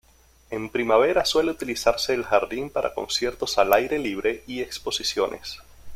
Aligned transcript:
En 0.49 0.69
primavera 0.71 1.25
suele 1.25 1.51
utilizase 1.51 2.15
el 2.15 2.23
jardín 2.23 2.71
para 2.71 2.95
conciertos 2.95 3.59
al 3.59 3.71
aire 3.71 3.99
libre 3.99 4.43
y 4.47 4.61
exposiciones. 4.63 5.59